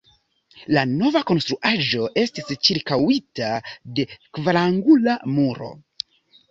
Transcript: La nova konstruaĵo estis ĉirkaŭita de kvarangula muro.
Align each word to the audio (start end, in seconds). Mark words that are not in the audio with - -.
La 0.77 0.85
nova 0.93 1.21
konstruaĵo 1.31 2.09
estis 2.23 2.49
ĉirkaŭita 2.69 3.53
de 4.01 4.09
kvarangula 4.39 5.19
muro. 5.39 5.73